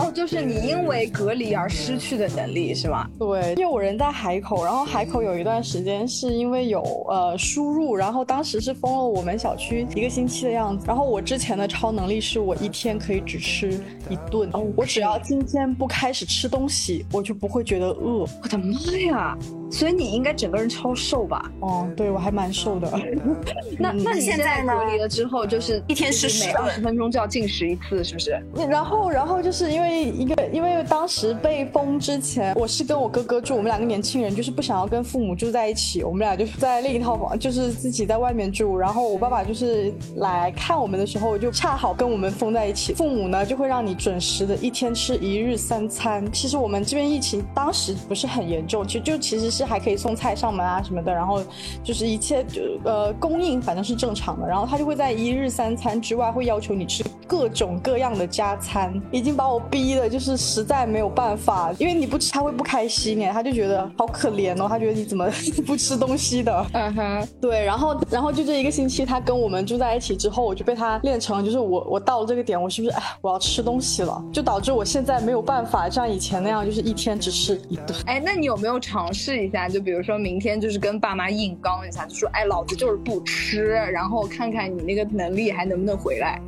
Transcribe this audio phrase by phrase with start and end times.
[0.00, 3.06] 哦，就是你因为隔离而失去的能力是吗？
[3.18, 10.86] 对，因为我人在海口，然后海口有一段时间是因为有呃输入，然后当时是封了我们小区一个星期的样子。
[10.86, 13.72] 然后我之前的超能力是我一天可以只吃
[14.08, 18.26] 一顿，我只要今天不开始吃东西，我就不会觉得饿。
[18.42, 19.38] 我的妈呀！
[19.70, 21.50] 所以你应该整个人超瘦吧？
[21.60, 22.90] 哦，对，我还蛮瘦的。
[23.78, 28.40] 那那你现在隔离了之后，就是一天是每二十分钟就要进食一次，是不是？
[28.68, 30.00] 然后然后就是因为。
[30.10, 38.76] 一个，因为当时被封之前，我是跟我哥哥住，我们两个年轻人就是不想要跟父母住在一起，我们俩就是在另一套房，就是自己在外面住。
[38.76, 42.92] 然后我爸爸就是来看我们的时候，就恰好跟我们封在一起。
[42.94, 46.30] 父母呢就会让你准时的一天吃一日三餐。
[46.32, 51.12] 其实我们这边疫情当时不是很严重，其实就其实是还可以送菜上门啊什么的。
[51.12, 51.42] 然后
[51.82, 54.46] 就是一切就呃供应反正是正常的。
[54.46, 59.80] 然后他就会在一日三餐之外会要求你吃各种各样的加餐，已经把我逼。
[59.80, 65.26] 逼的就是实在没有办法，因为你不吃他会不开心哎，他就觉得好可怜哦，他觉得你怎么
[65.66, 66.66] 不吃东西的？
[66.74, 74.22] 嗯哼，对，然后然后就这一个星期，他跟我们住在一起之后，我就被他练成，就是我我到了这个点，我是不是哎我要吃东西了？
[74.30, 77.98] 就导致我现在没有办法像以前那样，就是一天只吃一顿。
[78.04, 79.68] 哎，那你有没有尝试一下？
[79.68, 86.40] 就比如说明天就是跟爸妈硬刚一下，就说哎老子就是不吃，然后看看你那个能力还能不能回来。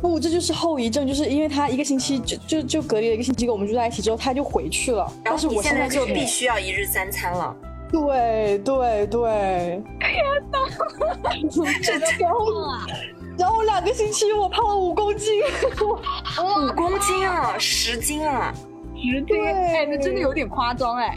[0.00, 5.10] 不，这就是后遗症，就是因为他一个星期就就就隔离了一个星期，跟我们住在一起之后，他就回去了。
[5.24, 7.56] 但是我现在就必须要一日三餐了。
[7.90, 10.58] 对对对，天哪，
[11.80, 12.46] 这然后
[13.38, 15.40] 然后两个星期我胖了五公斤，
[15.80, 18.52] 五公斤啊，十斤啊，
[18.96, 21.16] 十斤，哎，那真的有点夸张哎。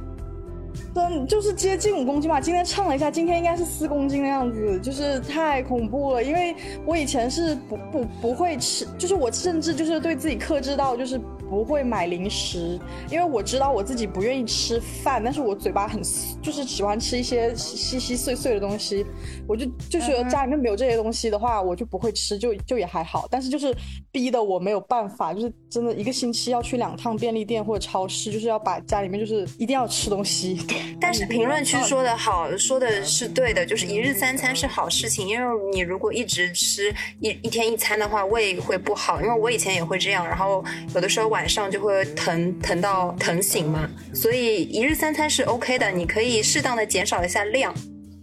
[1.28, 6.24] 就是接近五公斤吧，今天称了一下，今天应该是四公斤的样子，就是太恐怖了。
[6.24, 11.20] 因为我以前是不不不会吃，就是我甚至就是对自己克制到就是。
[11.50, 16.02] 不会买零食，因为我知道我自己不愿意吃饭，但是我嘴巴很
[16.42, 19.06] 就是喜欢吃一些稀稀碎碎的东西，
[19.48, 23.28] 我就就是家里面没有这些东西的话，我就不会吃，就就也还好。
[23.32, 23.74] 但是就是
[24.12, 30.60] 逼的我没有办法，就是真的一个星期要去两趟便利店或者超市，就是要把家里面就是一定要吃东西。
[31.00, 39.22] 但是评论区说的好，说的是对的，就是一日三餐是好事情，因为你如果一直吃一一天一餐的话，胃会不好。
[39.22, 41.37] 因为我以前也会这样，然后有的时候晚。
[41.38, 47.72] 晚上就会疼疼到疼醒嘛，所以一日三餐是 OK 的，你可以适当的减少一下量，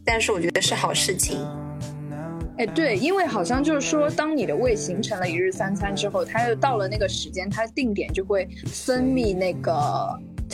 [0.05, 1.39] 但是我觉得是好事情。
[2.59, 9.73] 哎，对，因为好像就是说，当你的胃形成了一日三餐之后，它又到了那个时间，它定点就会分泌那个。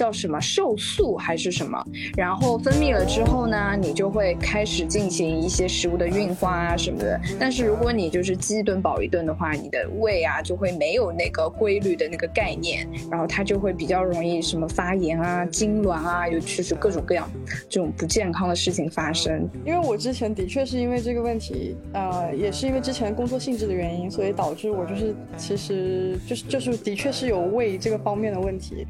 [0.00, 1.84] 叫什么瘦素还是什么？
[2.16, 7.20] 然后分泌了之后呢，你就会开始进行一些食物的运化啊什么的。
[7.38, 17.30] 但是如果你就是饥一顿饱一顿的话，你的胃啊就会没有那个规律的那个概念，然后它就会比较容易什么发炎啊、痉挛啊，尤其是各种各样
[17.68, 19.46] 这种不健康的事情发生。
[19.66, 28.86] 因为我之前的确是因为这个问题，呃，也是因为之前工作性质的原因，所以导致我就是其实就是就是的确是有胃这个方面的问题。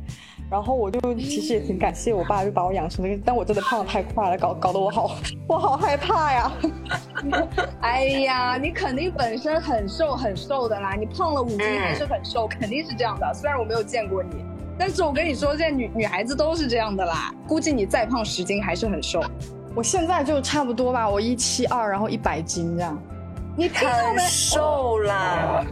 [0.51, 5.17] 然后我就其实也挺感谢我爸，就把我养成那个，但我真的胖的太快了，搞搞得我好，
[5.49, 6.52] 我好害怕呀！
[7.81, 13.32] 哎呀，你肯定本身很瘦很瘦的啦，你胖了五斤还是很瘦，肯定是这样的。
[13.35, 14.44] 虽然我没有见过你，
[14.79, 17.32] 但是我跟你说，现在女女孩子都是这样的啦。
[17.47, 19.23] 估计你再胖十斤还是很瘦。
[19.75, 22.99] 我现在就差不多吧，我一七二，然后一百斤这样。
[23.56, 25.64] 你太瘦啦。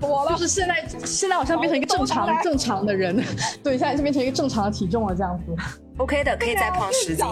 [0.00, 0.30] 多了。
[0.30, 3.22] 就是现在，现在好像变成一个正常正常的人，
[3.62, 5.54] 对，现在就变成一个正常的体重了，这样子。
[5.98, 7.26] OK 的，可以再胖十斤。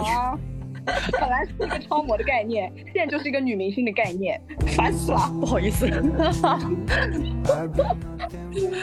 [1.19, 4.39] 本来是一个超模的概念，现在就是一个女明星的概念，
[4.75, 5.85] 烦死了，不好意思。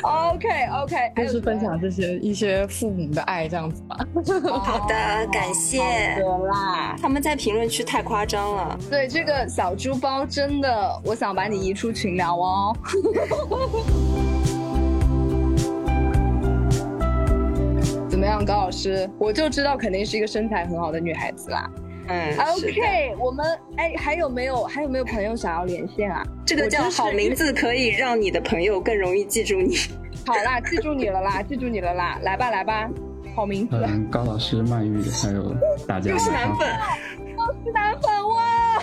[0.02, 0.48] OK
[0.82, 3.96] OK，就是分享这些一些父母的爱这样子吧。
[4.62, 4.94] 好的，
[5.32, 5.80] 感谢。
[6.22, 8.78] 好啦，他们在评论区太夸张了。
[8.90, 12.76] 对这个小猪包，真的，我想把你移出群聊哦。
[18.08, 19.08] 怎么样，高老师？
[19.18, 21.70] 我就知道肯定是一个身材很好的女孩子啦。
[22.08, 23.44] 嗯，OK，我们
[23.76, 26.22] 哎，还有没有还有没有朋友想要连线啊？
[26.46, 29.76] 这个叫好名字，可以让你的朋友更容易记住你。
[30.26, 32.88] 好啦，记住你了啦，记住你了啦，来吧来吧，
[33.34, 33.76] 好名字。
[33.76, 35.54] 嗯，高老师、曼玉还有
[35.86, 36.10] 大家。
[36.10, 36.68] 又是男粉，
[37.36, 38.82] 又是男粉哇！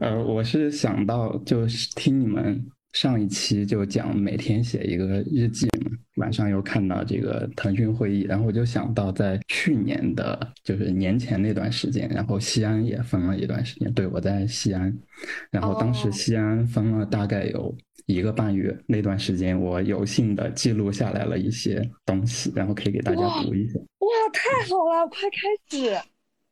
[0.00, 2.64] 呃，我是想到就是听你们。
[2.96, 13.92] 上一期就讲每天写一个日记嘛，晚上又看到这个腾讯会议，然后我就想到在去年的，就是年前那段时间，然后西安也封了一段时间。
[13.92, 14.96] 对，我在西安，
[15.50, 17.76] 然后当时西安封了大概有
[18.06, 23.78] 一个半月，那段时间我有幸的记录下来了一些东西，然后可以给大家读一下。
[23.98, 25.94] 哇，太好了，快开始！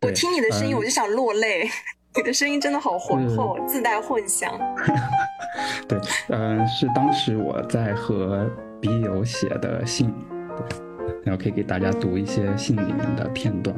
[0.03, 1.67] 我听你的声音我就想落泪。
[2.17, 4.53] 你的声音真的好浑厚，自带混响。
[5.89, 8.49] 对，嗯，是当时我在和
[8.81, 10.15] 笔友写的信，
[11.25, 13.75] 然后可以给大家读一些信里面的片段。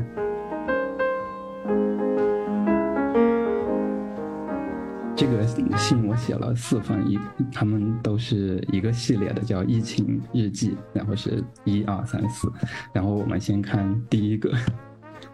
[5.16, 5.46] 这个
[5.78, 7.18] 信我写了四封，一
[7.50, 12.52] 他们都是一个系列的，叫疫情日记，然后是一二三四，
[12.92, 14.52] 然后我们先看第一个，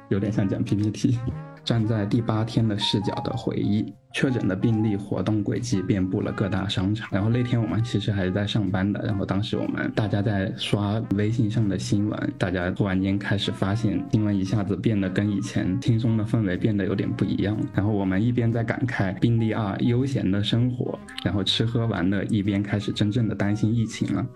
[0.09, 1.19] 有点像讲 PPT。
[1.65, 3.95] 站在第八天的视角的回忆。
[4.13, 7.09] 确诊的病例活动轨迹遍布了各大商场。
[7.13, 9.03] 然后那天我们其实还是在上班的。
[9.05, 17.57] 然后当时我们大家在刷微信上的新闻，大家突然间开始发现新闻一下子变得跟以前轻松的氛围变得有点不一样。
[17.75, 24.27] 然后我们一边在感慨病例二悠闲的生活，然后吃喝玩乐，一边开始真正的担心疫情了。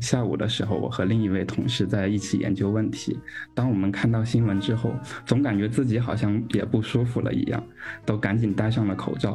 [0.00, 3.18] 下午的时候，我和另一位同事在一起研究问题。
[3.54, 4.92] 当我们看到新闻之后，
[5.24, 7.62] 总感觉自己好像也不舒服了一样，
[8.04, 9.25] 都赶紧戴上了口罩。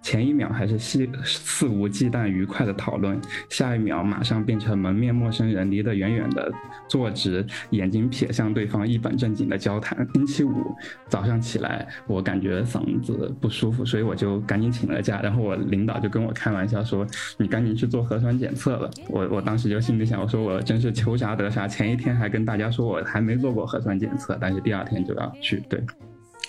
[0.00, 3.20] 前一秒还是肆肆无忌惮愉快的讨论，
[3.50, 6.52] 下一秒马上变成门面陌生人，离得远远的，
[6.88, 10.06] 坐直，眼睛瞥向对方，一本正经的交谈。
[10.14, 10.74] 星期五
[11.08, 15.20] 早上起来，我感觉嗓子不舒服，所以我就赶紧请了假。
[15.20, 17.06] 然后我领导就跟我开玩笑说
[17.36, 25.62] ：“你赶紧去做核酸检测了。”我我当时就心里想，我说我真是求啥得啥，前一天还跟大家说我还没做过核酸检测，但是第二天就要去。
[25.68, 25.82] 对。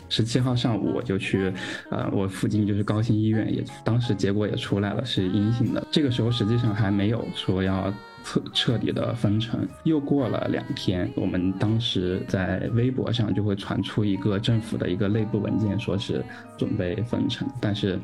[0.10, 1.52] 十七号上午我就去，
[1.90, 5.86] 呃，我附近就是高新医院，也当时结果也出来了，是阴性的。
[5.92, 7.94] 这个时候实际上还没有说要
[8.24, 9.68] 彻彻底的封城。
[9.84, 16.24] 又过了两天，我们当时在微博上就会传出一个政府的一个内部文件，说是
[16.58, 18.00] 准备封城，但是。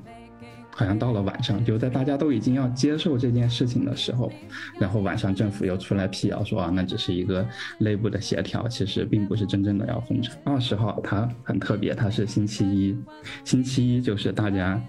[0.75, 4.31] 好像到了晚上，就在大家都已经要接受这件事情的时候，
[4.79, 7.47] 然后晚上政府又出来辟谣说啊，那只是一个
[7.77, 10.35] 内部的协调，其实并不是真正的要封城。
[10.43, 12.97] 二十号它很特别，它是星期一，
[13.45, 14.81] 星期一就是大家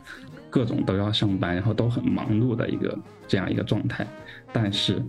[0.48, 2.98] 各种都要上班，然后都很忙碌的一个
[3.28, 4.06] 这样一个状态。
[4.52, 5.02] 但是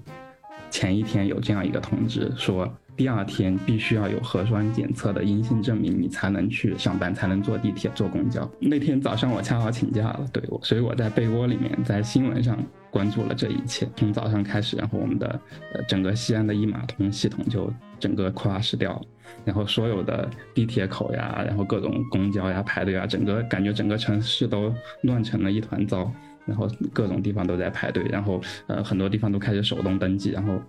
[0.70, 2.72] 前一天有这样一个通知说。
[2.98, 8.50] 第二天必须要有核酸检测的阴性证明，你才能去上班，才能坐地铁、坐公交。
[8.60, 12.58] 那天早上我恰好请假了，对我，所以我在被窝里面，在新闻上
[12.90, 13.86] 关注了这一切。
[13.98, 15.28] 从早上开始，然后我们的
[15.74, 19.02] 呃整个西安的一码通系统就整个 crash 掉，
[19.44, 26.10] 然后所有的地铁口呀，然后各种公交呀排队啊，整个感觉整个城市都乱成了一团糟，
[26.46, 30.62] 然后各种地方都在排队，然后呃很多地方都开始手动登记，然后。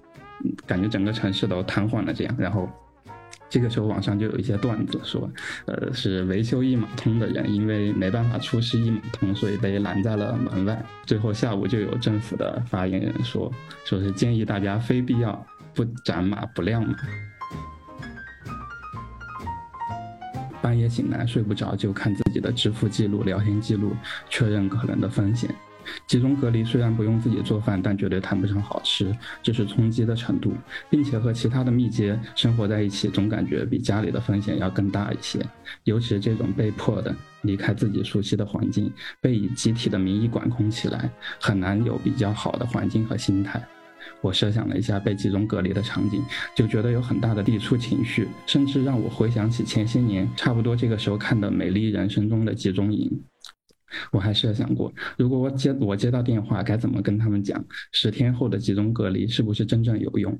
[0.66, 2.34] 感觉整个城市都瘫痪了，这样。
[2.38, 2.68] 然后，
[3.48, 5.30] 这个时候网上就有一些段子说，
[5.66, 10.84] 呃，是维修一码通的人，因为没办法出示一码通，所以被拦在了门外。
[11.04, 13.52] 最后下午就有政府的发言人说，
[13.84, 16.96] 说是建议大家非必要不斩码不亮码。
[20.60, 23.94] 半夜醒来睡不着，就看自己的支付记录、聊天记录，
[24.28, 25.48] 确认可能的风险。
[26.06, 30.52] 集中隔离虽然不用自己做饭，但绝对谈不上好吃，这是冲击的程度，
[30.90, 35.40] 并且和其他的密接生活在一起，总感觉比家里的风险要更大一些。
[35.84, 43.62] 尤其这种被迫的离开自己熟悉的环境，被以集体的名义管控起来，很难有比较好的环境和心态。
[44.22, 46.22] 我设想了一下被集中隔离的场景，
[46.54, 53.10] 就觉得有很大的抵触情绪，甚至让我回想起前些年差不多这个时候看的《美丽人生》中的集中营。
[54.12, 60.38] 我还设想过，如果我接我接到电话，该怎么跟他们讲十天后的集中隔离是不是真正有用？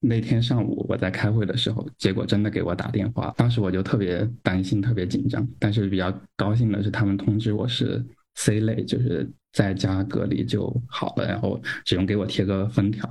[0.00, 5.48] 那天上午我在开会的时候，结果真的给我打电话，当时我就特别担心，特别紧张。
[5.58, 8.04] 但是比较高兴的是，他们通知我是
[8.34, 13.08] C 类，就是在家隔离就好了，然后只用给我贴个封条。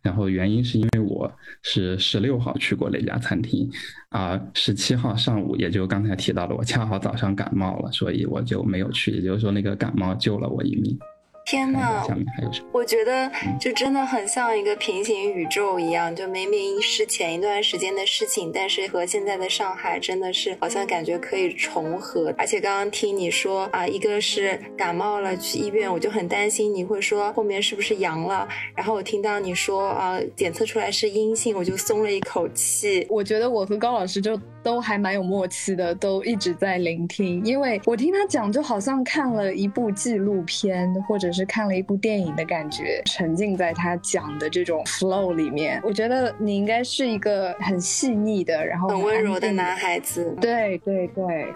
[0.00, 1.30] 然后原因是因为我
[1.62, 3.70] 是十六号去过那家餐厅，
[4.08, 9.12] 啊，十七号上午，也就刚才提到了，我恰好早上感冒了，所以我就没有去。
[9.12, 10.98] 也就是说，那个感冒救了我一命。
[11.44, 12.68] 天呐，下面还有什么？
[12.72, 13.30] 我觉得
[13.60, 22.32] 就真的很像一个平行宇宙一样，就明明是前一段时间的事情，但是和现在的上海真的是好像感觉可以重合。
[22.38, 28.48] 而且刚刚听你说啊，一个是感冒了去医院，我就很担心你会说后面是不是阳了。
[28.74, 33.06] 然后我听到你说啊，检测出来是阴性，我就松了一口气。
[33.10, 41.32] 我觉得我和高老师就都还蛮有默契的，都一直在聆听，因为我听他讲就好像看了一部纪录片或者。
[41.32, 45.80] 是看了一部电影的感觉，沉浸在他讲的这种 flow 里面。
[45.82, 50.36] 我觉得你应该是一个很细腻的，然后很温柔的男孩子。
[50.38, 51.46] 对对对。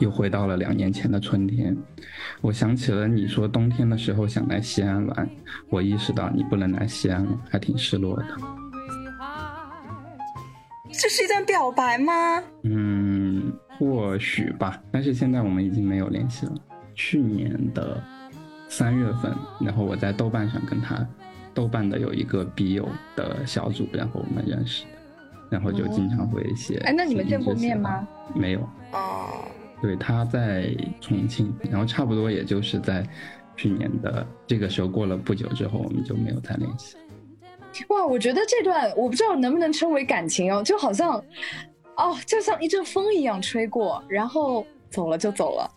[0.00, 1.76] 又回到了两年前的春天，
[2.40, 5.30] 我想起了你说冬天的时候想来西安玩，
[5.70, 8.26] 我意识到你不能来西安了，还挺失落的。
[10.98, 12.42] 这是一段表白吗？
[12.64, 16.52] 嗯，或许吧，但是现在我们已经没有联系了。
[16.96, 18.02] 去年的
[18.68, 21.06] 三月份，然后我在豆瓣上跟他，
[21.54, 24.90] 豆瓣的有一个笔友的小组，然后我们认识的，
[25.50, 26.78] 然后就经常会写。
[26.78, 28.04] 哎，那你们见过面吗？
[28.34, 28.68] 没有。
[28.92, 29.44] 哦。
[29.80, 33.06] 对，他在重庆，然后差不多也就是在
[33.56, 36.96] 去年的这个时候过了不久之后，我们就没有再联系。
[37.88, 41.22] 哇，我觉得这段我不知道能不能称为感情哦，就好像，
[41.96, 45.70] 哦，就像一阵风一样吹过，然后走了就走了。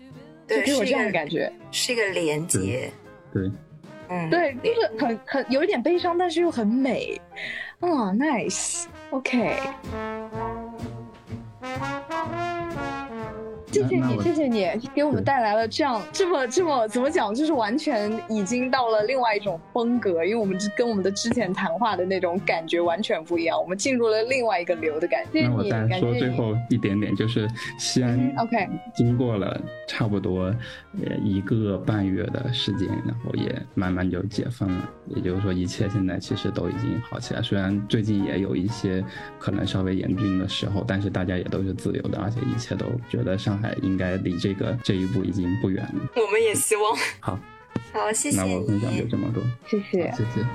[0.47, 2.91] 对给我这样的感觉，是一个连接，
[3.31, 3.49] 对，
[4.09, 7.19] 嗯，对，就是很很有一点悲伤，但是又很美，
[7.79, 9.57] 啊，nice，OK。
[13.71, 25.47] 谢谢你，谢谢你给我们带来了这样这么这么怎么讲，就是完全已经到了另外一种风格，因为我们跟我们的之前谈话的那种感觉完全不一样，我们进入了另外一个流的感觉。
[25.47, 27.47] 那我再说最后一点点，就是
[27.79, 30.53] 西安，OK，经过了差不多
[31.05, 37.41] 呃一个半月的时间，然后也慢慢就解封了，也就是说一切现在其实都已经好起来。
[37.41, 39.01] 虽然最近也有一些
[39.39, 43.60] 可能稍微严峻的时候，但是大家也都是自由的，而且一切都觉得上。
[43.81, 46.09] 应该离这个这一步已经不远了。
[46.15, 46.95] 我们也希望。
[47.19, 47.39] 好，
[47.93, 48.37] 好，谢谢。
[48.37, 49.43] 那我分享就这么多。
[49.67, 50.45] 谢谢，谢谢。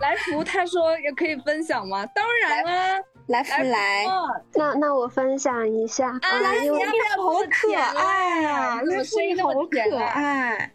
[0.00, 2.06] 来福他说也可以分享吗？
[2.14, 4.06] 当然啊，来福来。
[4.54, 6.08] 那那我分享一下。
[6.08, 6.74] 啊，来福
[7.22, 8.80] 好可爱啊！
[8.82, 10.72] 来福好可爱。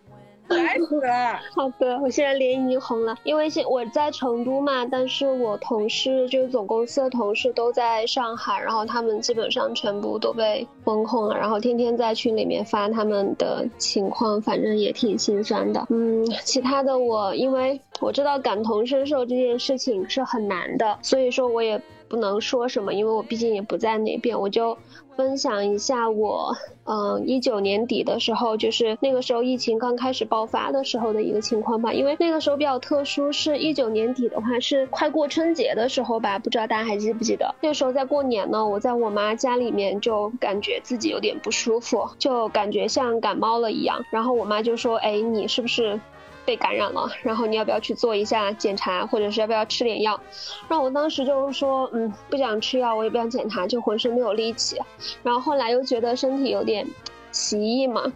[0.55, 1.39] 来死了！
[1.55, 15.85] 好的，我现在脸已经红了，因为现我在成都嘛，但是我同事就是总公司的同事都在上海，然后他们基本上全部都被封控了，然后天天在群里面发他们的情况，反正也挺心酸的。
[15.89, 24.77] 嗯，其他的我因为我知道感同身受这件事情是很难的，所以说我也不能说什么，因为我毕竟也不在那边，我就。
[25.15, 26.55] 分享一下我，
[26.85, 31.93] 嗯，一九年底的时候，就是那个时候疫情刚开始爆爆发的时候的一个情况吧。
[31.93, 37.55] 因为那个时候比较特殊，是一九年底的话是快过春节的时候吧，不知道大家还记不记得？
[37.61, 44.03] 那个时候在过年呢，我在我妈家里面就感觉自己有点不舒服，就感觉像感冒了一样。
[44.11, 45.97] 然后我妈就说：“哎，你是不是？”
[46.45, 50.19] 被感染了，然后你要不要去做一下检查，或者是要不要吃点药？
[50.67, 54.77] 然后我当时就是说，嗯，不想吃药，我也不想检查，就浑身没有力气。
[55.23, 56.85] 然后后来又觉得身体有点
[57.31, 58.11] 奇异嘛，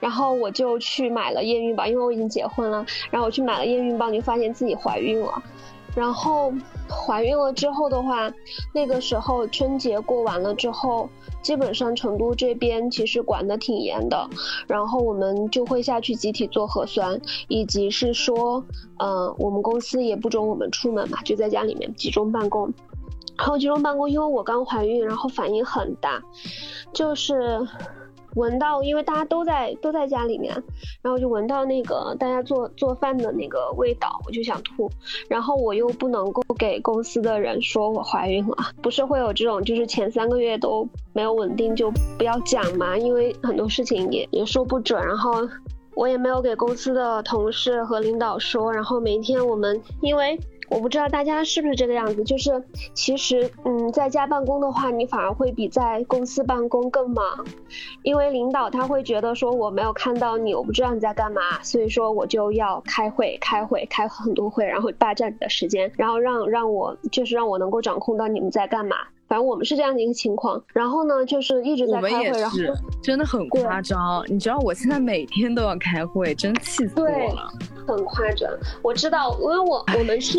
[0.00, 2.84] 然后我就去买了验孕棒，因为我已经结婚了。
[3.10, 5.42] 然后我去买了验孕棒，就发现自己怀孕了。
[5.94, 6.50] 然后
[6.88, 8.32] 怀孕了之后的话，
[8.72, 11.08] 那个时候春节过完了之后。
[11.42, 14.30] 基本上成都这边其实管的挺严的，
[14.68, 18.64] 然后我们就会下去集体做核酸，以及是说，
[18.98, 22.72] 嗯，我们公司也不准我们出门嘛，就在家里面集中办公。
[23.36, 26.22] 然后集中办公，因为我刚怀孕，然后反应很大，
[26.92, 27.58] 就是。
[28.34, 30.54] 闻到，因为大家都在都在家里面，
[31.02, 34.90] 然后就闻到那个大家做做饭的那个味道，我就想吐。
[35.28, 45.04] 然后我又不能够给公司的人说我怀孕了，不是会有这种就是前三个月都没有稳定就不要讲嘛，因为很多事情也也说不准。
[45.04, 45.32] 然后
[45.94, 48.72] 我也没有给公司的同事和领导说。
[48.72, 50.38] 然后每天我们因为。
[50.72, 52.64] 我不知道大家是不是这个样子，就是
[52.94, 57.44] 其实，嗯，在家办公的话，你反而会比在公司办公更忙，
[58.02, 68.96] 因为领导他会觉得说我没有看到你，我不知道你在干嘛，所以说我就要开会，开会，开很多会，然后霸占你的时间，然后让让我就是让我能够掌控到你们在干嘛。
[69.32, 72.58] 反正我们是这样的一个情况，然后呢，就是一直在开会，然后
[73.02, 74.22] 真的很夸张。
[74.28, 77.50] 你知道我现在每天都要开会，真气死我了，
[77.88, 78.46] 很夸张。
[78.82, 80.38] 我知道，因为我我们是，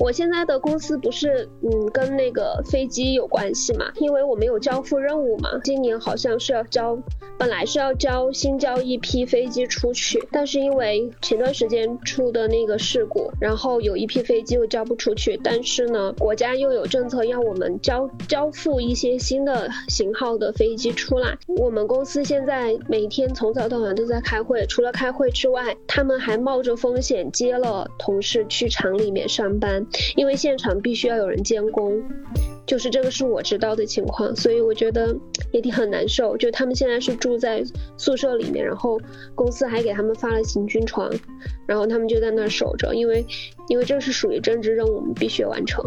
[0.00, 5.50] 我现在的公司不是嗯跟那个飞机有关系嘛，因为我们有交付任务嘛。
[5.62, 6.98] 今年好像是要交，
[7.38, 18.10] 本来是要交新交一批飞机出去，但是因为前段时间出的那个事故，然后有一批飞机又交不出去，但是呢，国家又有政策要我们交。
[18.28, 21.36] 交付一些新的型号的飞机出来。
[21.46, 32.02] 我们公司现在每天从早到晚都在开会，除了开会之外，他们还冒着风险接了同事去厂里面上班，因为现场必须要有人监工。
[32.66, 35.14] 就是这个是我知道的情况，所以我觉得
[35.52, 36.36] 也挺很难受。
[36.36, 37.62] 就他们现在是住在
[37.96, 38.98] 宿舍里面，然后
[39.34, 41.10] 公司还给他们发了行军床，
[41.66, 43.24] 然后他们就在那儿守着，因为
[43.68, 45.84] 因为这是属于政治任务，我们必须完成。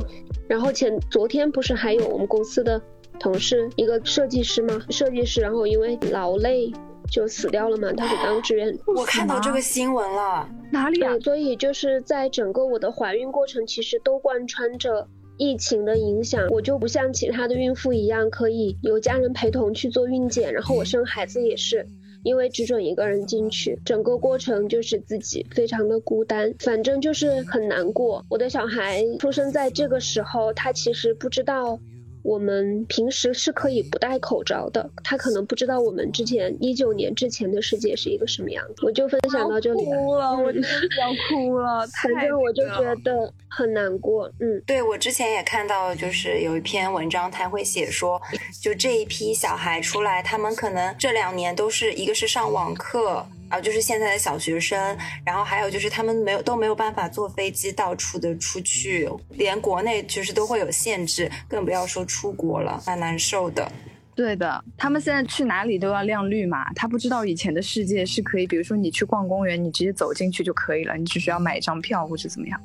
[0.48, 2.82] 然后前昨天不是还有我们公司的
[3.20, 4.80] 同事一个设计师吗？
[4.90, 6.72] 设计师，然后因为劳累
[7.10, 8.78] 就死掉了嘛，他是当志愿。
[8.86, 11.18] 我看到这个新闻了，哪里啊？
[11.20, 15.08] 所以就是在整个我的怀孕过程，其实都贯穿着
[15.38, 16.48] 疫情的影响。
[16.50, 21.88] 我就不像其他的孕妇一样可以有家人陪同去做孕检，然后我生孩子也是。
[22.24, 28.26] 因为只准一个人进去，整个过程就是自己非常的孤单，反正就是很难过。
[28.28, 31.80] 我的小孩出生在这个时候，他其实不知道。
[32.28, 38.86] 我们平时是可以不戴口罩的，他可能不知道我们之前一九年之前的世界是一个什么样子。
[38.86, 40.68] 我就分享到这里哭了，我真的
[41.00, 41.88] 要哭了。
[42.04, 44.30] 反正我就觉得很难过。
[44.42, 48.22] 嗯，对我之前也看到，就是有一篇文章，他会写说，
[48.62, 53.26] 就这一批小孩出来，他们可能这两年都是一个是上网课。
[53.50, 63.72] 啊，就是现在的小学生，然后还有就是他们没有都没有办法坐飞机到处的出去，连国内其实都会有限制，更不要说出国了，蛮难受的。
[64.18, 66.74] 对的，他们现在去哪里都要亮绿码。
[66.74, 72.60] 他不知道以前的世界是可以，比如说你去逛公园，你直接走进去就可以了，你只需要买一张票或者怎么样。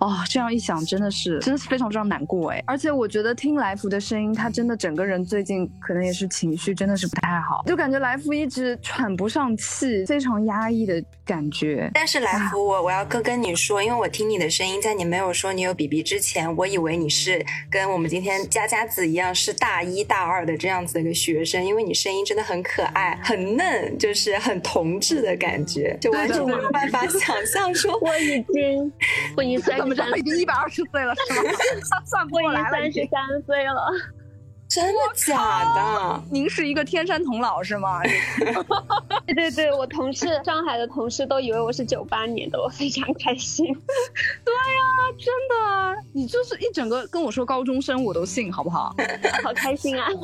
[0.00, 2.64] 哦，这样一想，真的是，真的是非常非常难过哎。
[2.66, 11.90] 而且我觉得听来福的声音，他真的整个人最近可能也是情绪真的是不太好，就感觉来福一直喘不上气，非常压抑的感觉。
[11.92, 20.93] 但是来福，我我要跟跟你说，因为我听你的声音，在你没有说你有 BB 之前，我以为你是跟我们今天佳佳子一样是大一大二的这样子。
[20.94, 28.92] 那个学生，因为你声音真的很可爱、很嫩，就是很童稚的感觉，就完全没有办法想象说我已经
[29.36, 31.50] 我已经怎么着已经一百二十岁了是吗？
[32.06, 33.90] 算不过来了，三十三岁了，
[34.74, 36.22] 真的假的？
[36.32, 38.00] 您是一个天山童姥是吗？
[39.24, 43.64] 对对对，我同事上海的同事都以为我是九八年的，我非常开心。
[43.66, 43.72] 对
[44.52, 48.92] 呀，真的，你就是一整个跟我说高中生我都信，好不好？
[49.44, 50.08] 好开心啊！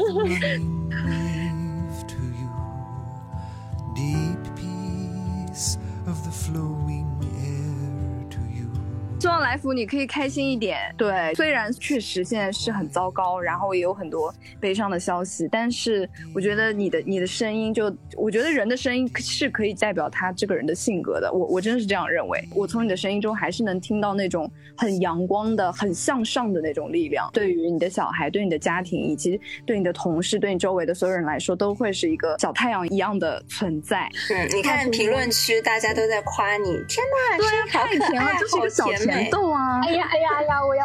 [9.21, 10.79] 希望来福你可以开心一点。
[10.97, 21.31] 对，虽然确实现在是很糟糕，然后也有很多悲伤的消息，但是我觉得你的你的声音，就我觉得人的声音是可以代表他这个人的性格的。
[21.31, 22.43] 我我真的是这样认为。
[22.55, 27.29] 我从你的声音中还是能听到那种很阳光的、很向上的那种力量。
[27.31, 34.09] 对于你的小孩、对你的家庭以及对你的同事、对你周围的所有人来说，都会是一个小太阳一样的存在。
[34.31, 39.10] 嗯，你看评论区大家都在夸你，天哪，对，太甜了，就是一个小甜。
[39.11, 39.81] 甜豆啊！
[39.83, 40.65] 哎呀哎呀哎呀！
[40.65, 40.85] 我要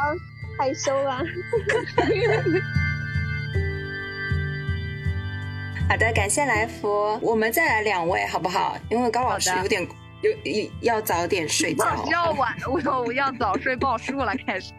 [0.57, 1.23] 害羞了。
[5.87, 7.17] 好的，感谢来福。
[7.21, 8.77] 我们再来两位好不好？
[8.89, 9.87] 因为高老师有点
[10.21, 10.31] 有
[10.81, 11.85] 要早点睡觉。
[12.09, 14.33] 要晚，我我要早睡报数了。
[14.45, 14.73] 开始。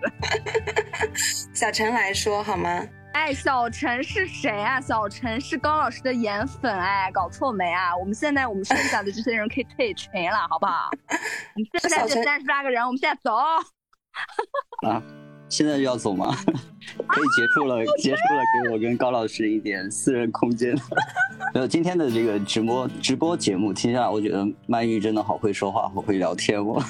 [1.54, 2.82] 小陈来说好吗？
[3.16, 4.78] 哎，小陈是谁啊？
[4.78, 7.96] 小陈是高老师的颜粉，哎，搞错没啊？
[7.96, 10.90] 我们现在我们剩下的这些人可以退群了，好不好？
[11.54, 13.34] 我们现在就三十八个人，我们现在走。
[14.86, 15.02] 啊，
[15.48, 16.36] 现在就要走吗？
[17.08, 20.76] 可以结束了，结束了，给我跟高老师一点私人空间。
[21.54, 26.84] 没有今天的这个直播直播节目听下来，我觉得曼玉真的好会说话，好会聊天哦。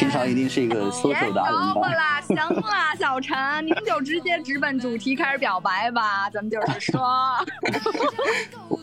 [0.00, 1.88] 平常一定是一个 social 达人吧？
[1.92, 3.36] 啦，行啦，小陈，
[3.66, 6.30] 您就直接直奔主题开始表白吧。
[6.30, 7.02] 咱们就是说，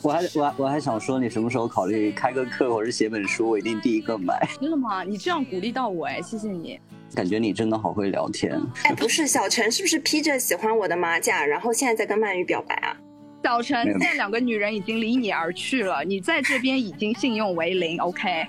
[0.04, 4.48] 我还我还我还想说，你什么时候考虑开个课或者写本书，我一定第一个买。
[4.62, 5.02] 真的吗？
[5.02, 6.80] 你这样鼓励到我哎，谢谢你。
[7.16, 8.56] 感觉你真的好会聊天。
[8.84, 12.96] 哎，不是，小陈是不是披着喜欢我的马甲，然后现在在跟曼玉表白啊？
[13.44, 18.46] 小陈，现在两个女人已经离你而去了，你在这边已经信用为零，OK？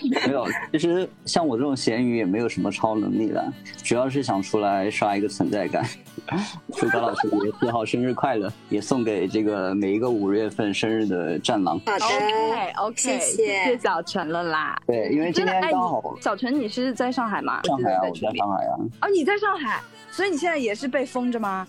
[0.26, 3.52] 没有，其实像我这种咸鱼也没有什么超能力的，
[3.82, 5.84] 主要是想出来刷一个存在感。
[6.74, 11.78] 祝高老师五月四号生日快乐，也送给这个每一个五月份生日的战狼。
[11.80, 14.80] 好的，OK，OK，谢谢小陈了啦。
[14.86, 17.60] 对，因为今天刚好，小陈你是在上海吗？
[17.64, 18.76] 上海啊，我在上海啊。
[19.02, 21.66] 哦，你在上海，所以你现在也是被封着吗？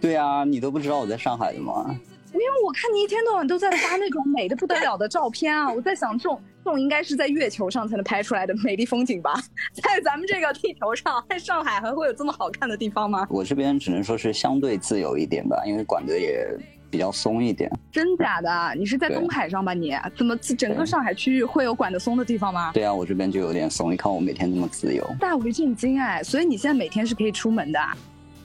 [0.00, 1.94] 对啊，你都不知道我在上海的吗？
[2.32, 9.34] 因为我看你一天到晚都在发那种美的不得了的照片啊，我在想这种这种应该是在月球上才能拍出来的美丽风景吧，
[9.82, 13.26] 在咱们这个地球上，在上海还会有这么好看的地方吗？
[13.30, 16.46] 我这边只能说是相对自由一点吧，因为管的也
[16.90, 17.70] 比较松一点。
[17.90, 18.74] 真假的？
[18.78, 19.74] 你是在东海上吧？
[19.74, 22.70] 你怎么整个上海区域会有管得松的地方吗？
[22.72, 26.22] 对啊，我这边就有点松，你看我每天这么自由，大为震惊哎！
[26.22, 27.78] 所以你现在每天是可以出门的？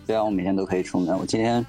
[0.06, 1.18] 对啊，我每天都可以出门。
[1.18, 1.66] 我今天。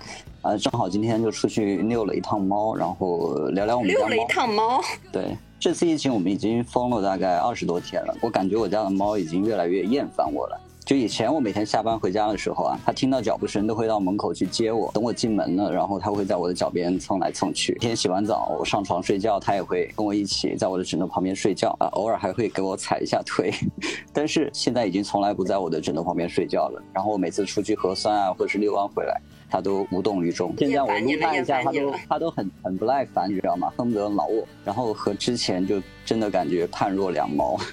[0.49, 4.81] 呃，正好今天就出去遛了一趟猫，然后聊聊我们家遛了一趟猫。
[5.13, 10.59] 对，这次疫情我们已经封了大概二十多天了，我感觉我家的猫已经越来越厌烦我了。
[10.87, 17.75] 就以前我每天下班回家的时候啊，它听到脚步声都会到门口去接我，等我进门了，然后它会在我的脚边蹭来蹭去。
[17.75, 23.53] 每天洗完澡我上床睡觉，它也会跟我一起在我的枕头旁边睡觉啊，偶尔还会给我踩一下腿。
[24.15, 26.83] 但是现在已经从来不在我的枕头旁边睡觉了。
[26.95, 29.21] 然后我每次出去核酸啊，或者是遛弯回来。
[29.51, 30.55] 他都无动于衷。
[30.59, 33.73] 现在我撸他一下，他都他都很很不耐烦，你知道吗？
[33.77, 34.47] 恨不得挠我。
[34.65, 37.59] 然后和之前就真的感觉判若两猫。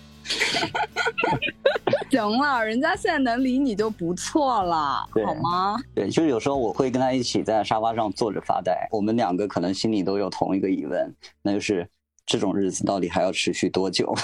[2.09, 5.75] 行了，人家现在能理你就不错了，好吗？
[5.93, 8.87] 对，就是有时候我会跟他一起在沙发上坐着发呆。
[8.89, 11.85] 我们两个可能心里都有同一个疑问，那就是
[12.25, 14.15] 这种日子到底还要持续多久？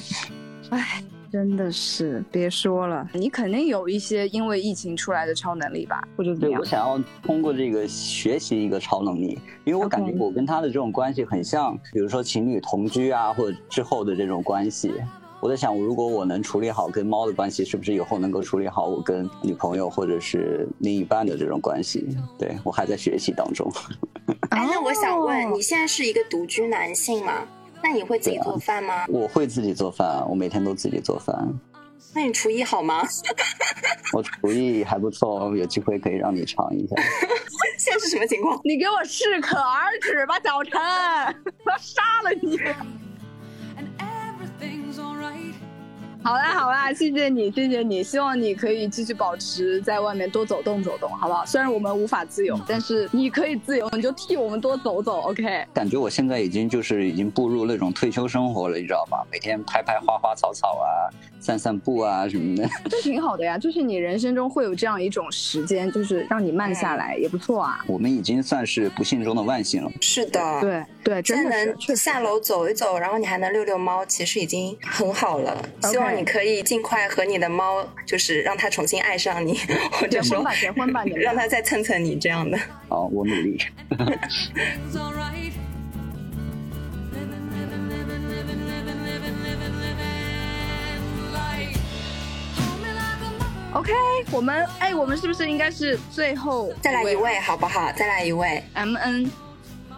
[0.70, 1.02] 唉。
[1.34, 6.00] 真的是别说了，你肯定有一些因为疫情出来的超能力吧？
[6.16, 6.60] 或者怎样？
[6.60, 14.92] 我想要通过这个学习一个超能力，因为我感觉我跟他的这种关系很像，比如说情侣同居啊，或者之后的这种关系。
[15.40, 22.16] 我在想，如果我能处理好跟猫的关系，是不是以后能够处理好我跟女朋友或者是另一半的这种关系？
[22.38, 23.68] 对我还在学习当中。
[24.50, 27.42] 哎，那我想问，你现在是一个独居男性吗？
[27.84, 29.04] 那你会自己做饭吗？
[29.08, 31.36] 我会自己做饭，我每天都自己做饭。
[32.14, 33.02] 那你厨艺好吗？
[34.14, 36.96] 我厨艺还不错，有机会可以让你尝一下。
[37.78, 38.58] 现在是什么情况？
[38.64, 42.58] 你给我适可而止吧，早晨， 我要杀了你！
[46.24, 51.44] 好啦好啦，谢谢你谢谢你，希望你可以继续保持在外面多走动走动，好不好？
[51.44, 55.66] 虽然我们无法自由，但是你可以自由，你就替我们多走走，OK？
[55.74, 59.18] 感觉我现在已经就是已经步入那种退休生活了，你知道吗？
[59.30, 63.58] 每天拍拍花花草草啊，散散步啊什么的，这挺好的呀。
[63.60, 67.84] 就是你人生中会有这样一种时间，就是让你慢下来，也不错啊。
[67.86, 69.92] 我们已经算是不幸中的万幸了。
[70.00, 75.62] 是的，对对，真的能下楼走一走，然后你还能遛遛猫，其实已经很好了。
[75.82, 76.13] 希望。
[76.14, 79.58] 你可以尽快和你的猫，就是让它重新爱上你，
[79.92, 82.58] 或者说结婚吧，让它再蹭蹭你这样的。
[82.88, 83.60] 好，我努力。
[93.74, 93.92] OK，
[94.30, 97.90] 我们哎，我们是不是应该是最后再来一位，好不好？
[97.92, 98.62] 再来一位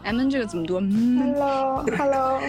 [0.07, 2.47] ，MN，MN 这个怎么读？Hello，Hello，Hi。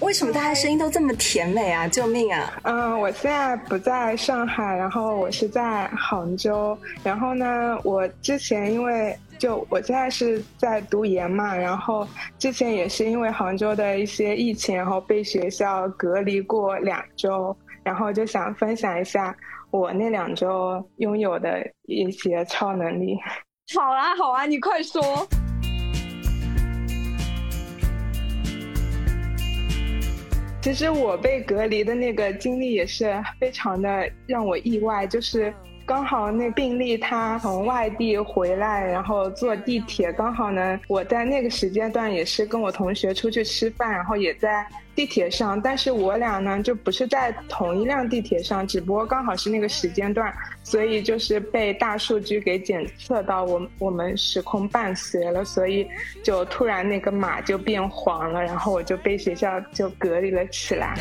[0.00, 1.88] 为什么大家声音都这么甜美啊？
[1.88, 2.52] 救命啊！
[2.64, 6.76] 嗯，我现在不在上海，然后我是在杭州。
[7.04, 19.34] 然后呢，我之前因为就我现在是在读研嘛，然后之前也是因为杭州的一些疫情，然后被学校隔离过两周，然后就想分享一下
[19.70, 23.16] 我那两周拥有的一些超能力。
[23.72, 25.00] 好啊，好啊，你快说。
[30.62, 35.52] 其实我被隔离的那个经历也是非常的让我意外，就是
[35.84, 44.64] 刚好那病例他从外地回来，然后坐地铁，刚好呢我在那个时间段也是跟我同学出去吃饭，然后也在。
[44.94, 50.30] 地铁上，但是我俩呢就不是在同一辆地铁上，只不过刚好是那个时间段，
[50.62, 55.88] 所以就是被大数据给检测到我我们时空伴随了，所以
[56.22, 60.94] 就突然那个码就变黄了，然后我就被学校就隔离了起来。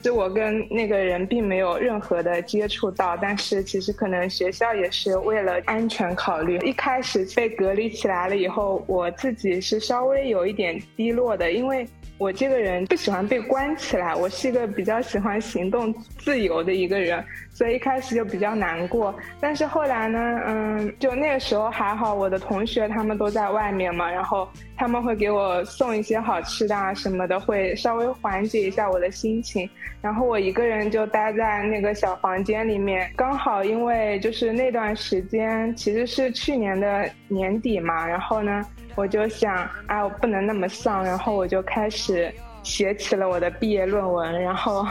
[0.00, 11.84] 就我跟那个人并没有任何的接触到，但是其实可能学校也是为了安全考虑，一开始被隔离起来了以后，我自己是稍微有一点低落的，因为。
[12.22, 19.14] 我这个人不喜欢被关起来，我是一个比较喜欢行动自由的一个人，所以一开始就比较难过。
[19.40, 29.68] 但是后来呢，嗯，就那个时候还好，我的同学他们都在外面嘛，然后他们会给我送一些好吃的啊什么的，会稍微缓解一下我的心情。
[30.00, 38.64] 然后我一个人就待在那个小房间里面，刚好因为就是那段时间其实是去年的年底嘛，然后呢。
[38.94, 42.30] 我就想，哎，我不能那么丧，然后我就开始
[42.62, 44.86] 写起了我的毕业论文，然后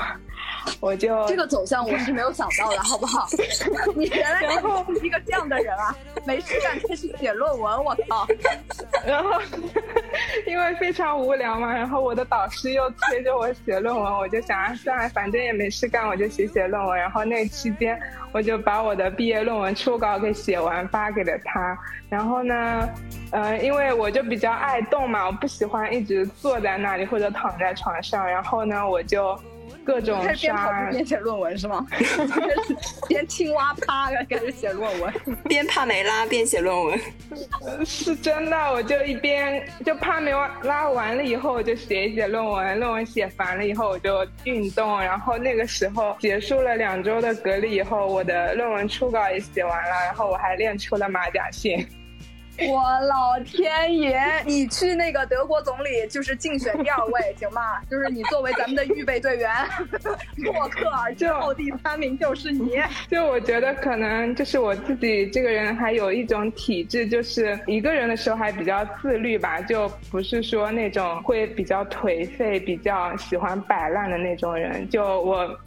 [0.79, 3.27] 我就这个走向我是没有想到的，好不好？
[3.95, 5.95] 你原来是一个这样的人啊，
[6.25, 8.27] 没事干开始写论文，我操！
[9.05, 9.41] 然后
[10.45, 16.97] 因为非常无聊嘛，然后我的导师又催着我写论文，我就想啊，算了，反正也没事干，我就写写论文。
[16.97, 17.99] 然后那期间，
[18.31, 21.77] 我就把我的毕业论文初稿给写完，发给了他。
[22.09, 22.89] 然后呢？
[23.33, 28.29] 嗯，因为我就比较爱动嘛，我不喜欢一直坐在那里或者躺在床上。
[28.29, 29.39] 然后呢，我就
[29.85, 30.33] 各种刷。
[30.33, 31.85] 边跑步边写论文是吗？
[33.07, 35.13] 边青蛙趴开始写论文，
[35.45, 36.99] 边帕梅拉边写论文。
[37.85, 40.31] 是真的，我就一边就帕梅
[40.63, 42.79] 拉完了以后，我就写一写论文。
[42.79, 44.99] 论文写烦了以后，我就运动。
[45.01, 51.85] 然后那个时候结束了两周的隔离以后，我的论文初稿也写完了，然后我还练出了马甲线。
[52.69, 54.21] 我老天爷！
[54.45, 57.81] 你去那个德国总理就是竞选第二位，行吗？
[57.89, 59.49] 就是你作为咱们的预备队员，
[60.37, 62.79] 默克尔之后第三名就是你。
[63.09, 74.87] 就我觉得可能就是我自己这个人还有一种体质，就是一个人的时候还比较自律吧，就不是说那种会比较颓废、比较喜欢摆烂的那种人。
[74.89, 75.59] 就我。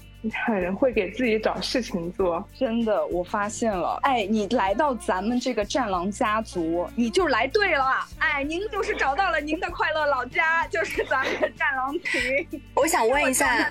[0.46, 3.98] 很会给自己找事情做，真的，我发现了。
[4.02, 7.84] 哎，你来到咱们这个战狼家族，你就来对了。
[8.18, 12.46] 哎，您就是找到了您的快乐老家，就是咱们的战狼群。
[12.74, 13.70] 我想问一下，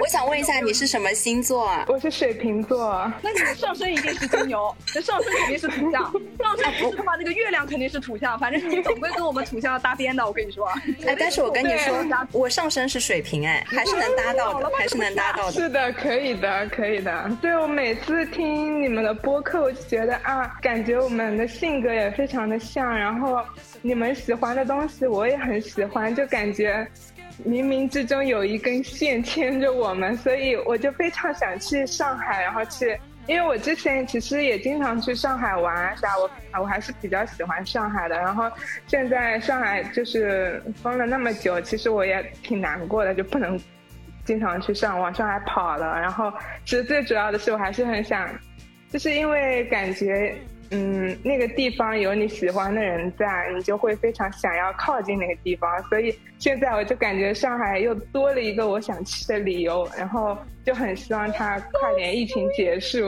[0.00, 1.70] 我想问一下，你是什么星座？
[1.88, 3.10] 我是水瓶座。
[3.22, 6.02] 那你的上升一定是金牛， 那上升肯定是土象。
[6.38, 8.38] 上升不是的话，那个月亮肯定是土象。
[8.38, 10.66] 反正你总归跟我们土象要搭边的，我跟你说。
[11.06, 15.52] 哎，但是我跟你说，我上升是水瓶，哎，还是能搭到的，还是能搭到的。
[15.52, 15.85] 是的。
[15.92, 17.30] 可以的，可以的。
[17.40, 23.38] 对我每次听你们的播客，我就觉得啊，感觉我们的性格也非常的像，然后
[23.82, 26.86] 你们喜欢的东西我也很喜欢，就感觉
[27.46, 38.16] 冥冥之中有一根线牵着我们，所以我就非常想去上海，然后去，因为我之前其实也经常去上海玩啥，我我还是比较喜欢上海的。
[38.16, 38.50] 然后
[38.86, 43.58] 现在上海就是封了那么久，其实我也挺难过的，就不能。
[44.26, 46.30] 经常去上往上海跑了，然后
[46.64, 48.28] 其实最主要的是我还是很想，
[48.90, 50.36] 就是因为感觉，
[50.72, 63.00] 嗯，那个地方有你喜欢的人在，你就会非常想要靠近那个地方，所以现在我就感觉上海又多了一个我想去的理由，然后就很希望它快点疫情结束。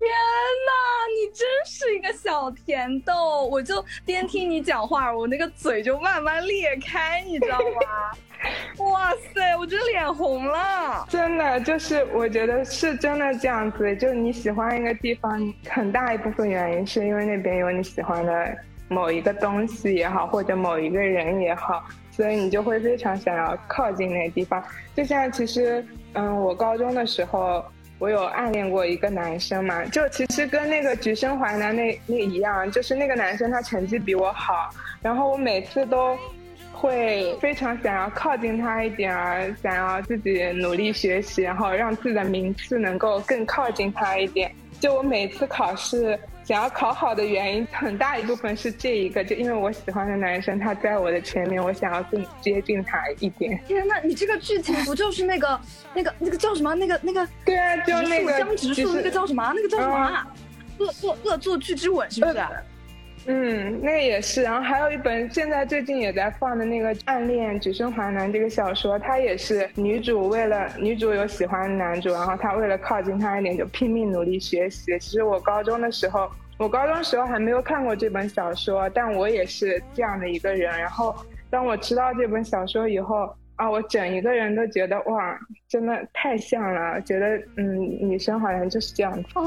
[0.00, 0.72] 天呐，
[1.14, 3.46] 你真是一个小甜豆！
[3.46, 8.18] 我就边听你讲话，我那个嘴就慢慢裂开，你知道吗？
[8.78, 11.06] 哇塞，我觉得脸红了！
[11.08, 13.96] 真的，就是我觉得是真的这样子。
[13.96, 18.56] 就你喜欢一个地方，很大一部分原因是因为那边有你喜欢的
[18.88, 24.62] 某一个东西也好，或者某一个人也好，所以你就会非常想要靠近那个地方。
[24.94, 27.64] 就像其实，嗯，我高中的时候，
[27.98, 36.18] 我有暗恋过一个男生嘛，就其实跟那个橘生淮南那那一样，就是那个男生他成绩比我好，然后我每次都。
[36.84, 44.54] 会非常想要靠近他一点儿，想要自己努力学习，然后让自己的名次能够更靠近他一点。
[44.78, 53.58] 就我每次考试想要考好的原因，很大一部分是这一个，就因为我喜欢的男生他在我的前面，我想要更接近他一点。
[53.66, 55.58] 天呐，你这个剧情不就是那个
[55.94, 56.74] 那个那个叫什么？
[56.74, 59.50] 那个那个对啊，就那个江直树那个叫什么？
[59.56, 60.26] 那个叫什么？
[60.80, 62.44] 恶作恶作剧之吻是不是？
[63.26, 74.98] 嗯，那个也是，然后还有一本现在最近也在放的那个《暗恋只剩华南》这个小说，它也是女主为了女主有喜欢男主，然后她为了靠近他一点就拼命努力学习。
[74.98, 80.78] 其实我高中的时候，我高中时候还没有看过这本小说，但我也是这样的一个人。
[80.78, 81.16] 然后
[81.48, 83.34] 当我知道这本小说以后。
[83.56, 85.38] 啊，我整一个人都觉得哇，
[85.68, 89.42] 真的太像了，觉得嗯，女生好像就是这样子啊，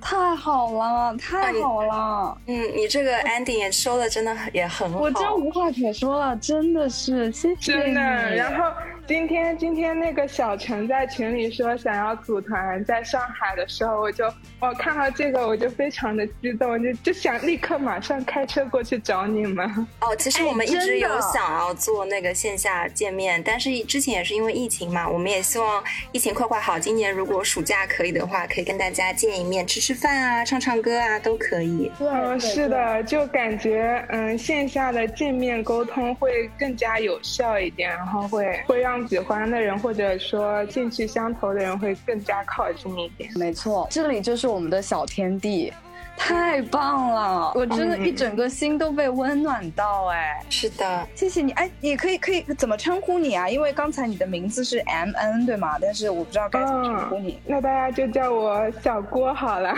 [0.00, 8.00] 太好了，太好了，嗯，你这个 ending 也收的真的也很好，我真无话可说了，真的是谢谢真的。
[8.00, 8.72] 然后
[9.12, 14.24] 今天今天那个小陈在群里说想要组团在上海的时候，我就
[14.58, 19.68] 我看到这个我就非常的激动，就就想立刻马上开车过去找你们。
[20.00, 31.92] 哦，其实我们一直有想要做那个线下见面，但是之前也是因为疫情嘛，我们也希望疫情快快好，今年如果暑假可以的话，可以跟大家见一面，吃吃饭啊，唱唱歌啊，都可以。
[32.00, 39.01] 嗯，是的，就感觉嗯线下的见面沟通会更加有效一点，然后会会让。
[39.08, 43.30] 喜欢的人，或者说兴趣相投的人，会更加靠近一点。
[43.36, 45.72] 没错，这里就是我们的小天地，
[46.16, 47.52] 太棒了！
[47.54, 50.06] 我真的，一整个心都被温暖到。
[50.08, 51.52] 哎，是的，谢谢你。
[51.52, 53.48] 哎，你可以可以怎么称呼你啊？
[53.48, 55.78] 因为刚才你的名字是 M N 对吗？
[55.80, 57.40] 但是我不知道该怎么称呼你。
[57.46, 59.74] 那大家就叫我小郭好了。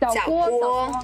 [0.00, 1.02] 小郭，小郭。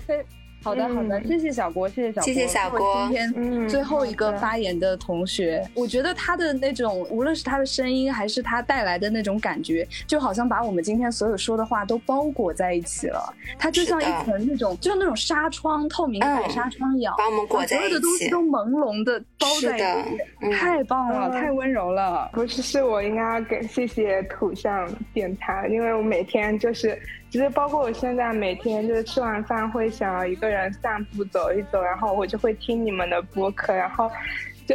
[0.62, 3.06] 好的，好的，谢谢小郭，谢谢小郭，谢谢小郭。
[3.08, 13.32] 今天最后一个发言的同学，我觉得他的那种，无论是他的声音，还是他带来的那种感觉，就好像把我们今天所有说的话都包裹在一起了。
[13.56, 20.52] 他就像一层那种，就像那种纱窗，透明的纱窗一样，把我们裹在一起，所有的东西都朦胧的包在一起。
[20.52, 22.28] 太棒了，太温柔了。
[22.32, 27.00] 不是，是我应该要给谢谢土象电台，因为我每天就是。
[27.30, 34.10] 其实包括我现在每天就是吃完饭会想要一个人散步走一走，然后我就会听你们的播客，然后
[34.66, 34.74] 就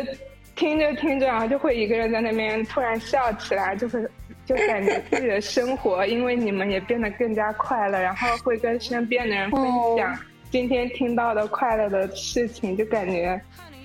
[0.55, 3.99] 听着听着，然后就会一个人在那边突然笑起来，就会
[4.45, 9.61] 就感觉自己的生活因为你们也变得更加快乐，然后会跟身边的人分
[9.97, 10.15] 享
[10.51, 13.39] 今天听到的快乐的事情，就感觉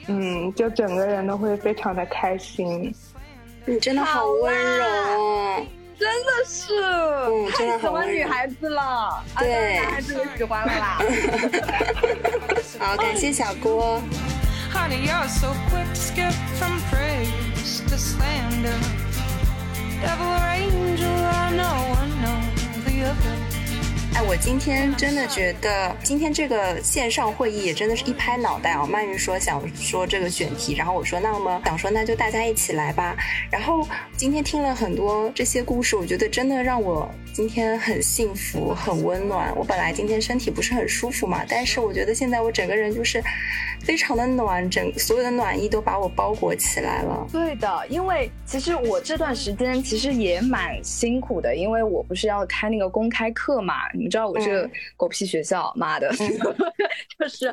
[0.08, 2.92] 嗯，就整个人都会非常的开心。
[3.64, 5.66] 你真的好温柔哦。
[5.98, 7.50] 真的是。
[7.52, 10.98] 太喜欢女孩子了，对，男孩子也喜欢了啦。
[12.78, 14.00] 好，感谢小郭。
[24.16, 28.86] 哎，我今天真的觉得，今天这个线上会议也真的是一拍脑袋啊！
[28.86, 33.14] 曼玉说想说这个选题，然后我说那么想说那就大家一起来吧。
[33.50, 39.54] 然后今天听了很多这些故事，我觉得真的让我今天很幸福、很温暖。
[39.54, 43.22] 我本来今天身体不是很舒服嘛，但是我觉得现在我整个人就是
[43.82, 47.26] 非常的暖，整所有的暖意都把我包裹起来了。
[47.30, 53.74] 对的，因为其实我这段时间其实也蛮辛苦的，因为我不是要开那个公开课嘛。
[53.92, 57.52] 你们知道我这个狗屁学校，妈的， 就是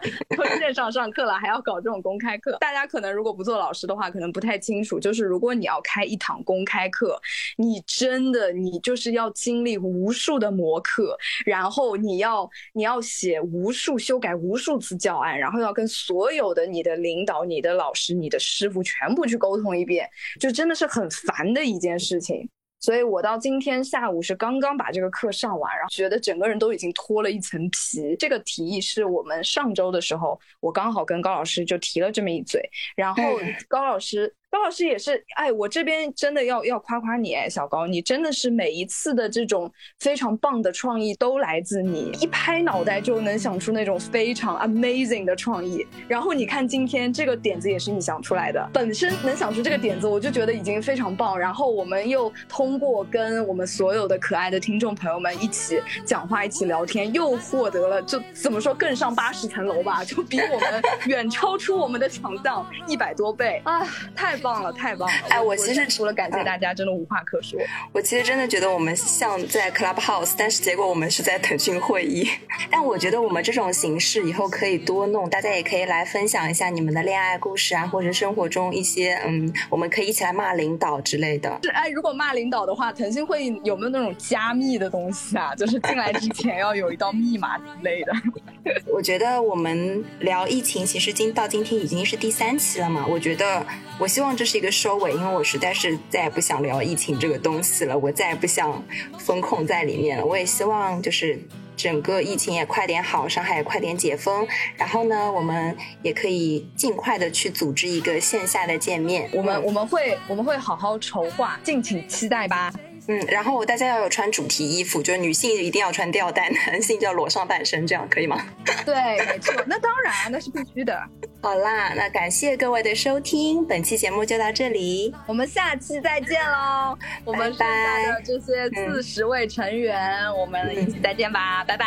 [0.60, 2.56] 线上上课了，还要搞这种公开课。
[2.62, 4.98] 大家可能如果不做老师的话，可能不太清楚。
[4.98, 7.22] 就是如果你要开一堂公开课，
[7.58, 20.09] 你真的你就是要经历无数的模课，然后你要你要写无数修改无数次教案，然后要跟所有的你的领导、你的老师、你的师傅全部去沟通一遍，
[20.39, 22.49] 就真的是很烦的一件事情。
[22.79, 28.15] 所以我到今天下午是刚刚把这个课上完，然后觉得整个人都已经脱了一层皮。
[28.19, 32.62] 这个提议是我们上周的时候，我刚好跟高老师就提了这么一嘴，
[32.95, 33.23] 然后
[33.67, 34.33] 高老师。
[34.54, 45.84] 高老师也是，哎，我这边真的要要夸夸你，哎，小高，你真的是每一次的这种非常棒的创意都来自你，一拍脑袋就能想出那种非常 amazing 的创意。
[46.08, 51.36] 然后你看今天这个点子也是你想出来的，本身能想出这个点子，我就觉得已经非常棒。
[51.36, 63.84] 然后我们又通过跟我们所有的可爱的听众朋友们一起讲话、一起聊天，又获得了就怎么说更上八十层楼吧，就比我们远超出我们的想象一百多倍啊，
[64.16, 64.42] 太。
[64.43, 65.15] 棒了，太棒了！
[65.29, 67.60] 哎，我其实除了感谢大家，真的无话可说。
[67.93, 72.29] 我其实真的觉得我们像在 Clubhouse，但是结果我们是在腾讯会议。
[72.69, 81.60] 但我觉得我们这种形式以后可以多弄，大家也可以来分享一下你们的恋爱故事啊，或者生活中一些嗯，我们可以一起来骂领导之类的。
[81.63, 85.56] 是哎，如果骂领导的话，腾讯会议有没有那种加密的东西啊？
[85.56, 88.12] 就是进来之前要有一道密码之类的。
[88.93, 93.06] 我觉得我们聊疫情，其实今到今天已经是第三期了嘛。
[93.08, 93.65] 我觉得，
[93.97, 94.33] 我希望。
[94.36, 98.84] 这是一个收尾，因为我实在是再也不想聊疫情这个东西了，我再也不想
[99.19, 100.26] 封控在里面了。
[100.26, 101.39] 我也希望就是
[101.76, 109.30] 整个疫情也快点好，上海也快点解封，然后呢，我们也可以尽快的去组织一个线下的见面。
[109.34, 112.74] 我们我们会我们会好好筹划，敬请期待吧。
[113.08, 118.46] 嗯，然后大家要有穿主题衣服，就是女性一定要穿吊带， 男性就要裸上半身，这样可以吗？
[118.86, 120.97] 对，没错，那当然，那是必须的。
[121.41, 126.97] 好啦，那感谢各位的收听，本期节目就到这里，我们下期再见喽！
[127.26, 131.86] 我们剩下的这些四十位成员，我们一起再见吧，拜拜，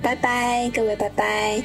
[0.00, 1.62] 拜拜，各位拜拜。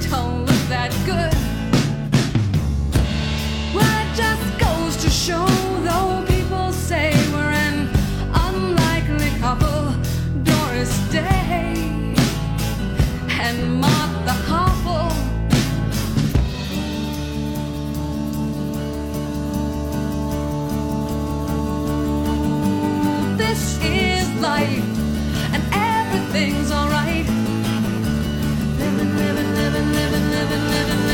[0.00, 1.32] don't look that good.
[3.74, 5.46] Well, it just goes to show,
[5.82, 7.88] though people say we're an
[8.32, 9.94] unlikely couple,
[10.44, 12.14] Doris Day
[13.30, 15.10] and Martha Hopple.
[23.36, 24.84] This is life,
[25.54, 26.97] and everything's alright.
[30.38, 31.07] living, living.